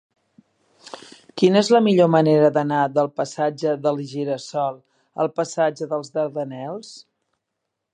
Quina 1.41 1.59
és 1.65 1.69
la 1.75 1.81
millor 1.89 2.09
manera 2.15 2.49
d'anar 2.57 2.81
del 2.97 3.11
passatge 3.21 3.77
del 3.85 4.03
Gira-sol 4.15 4.83
al 5.27 5.33
passatge 5.41 5.91
dels 5.95 6.15
Dardanels? 6.21 6.95